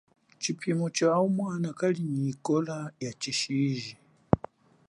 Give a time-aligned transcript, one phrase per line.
[0.39, 3.91] Tshiphimo tshawumwana kali nyi ikola ya tshishiji.